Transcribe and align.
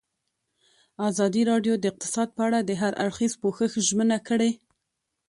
ازادي 1.09 1.41
راډیو 1.51 1.73
د 1.77 1.83
اقتصاد 1.91 2.27
په 2.37 2.41
اړه 2.47 2.59
د 2.63 2.71
هر 2.81 2.93
اړخیز 3.03 3.33
پوښښ 3.41 3.71
ژمنه 3.87 4.17
کړې. 4.27 4.51